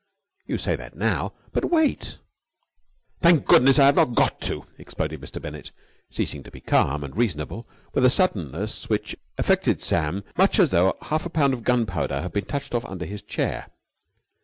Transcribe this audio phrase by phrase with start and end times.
[0.47, 2.17] "You say that now, but wait!" "And
[3.21, 5.39] thank goodness I have not got to!" exploded Mr.
[5.39, 5.69] Bennett,
[6.09, 10.97] ceasing to be calm and reasonable with a suddenness which affected Sam much as though
[11.03, 13.67] half a pound of gunpowder had been touched off under his chair.